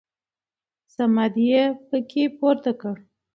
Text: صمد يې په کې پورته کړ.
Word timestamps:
صمد 0.95 1.35
يې 1.49 1.63
په 1.87 1.97
کې 2.09 2.23
پورته 2.37 2.71
کړ. 2.81 2.95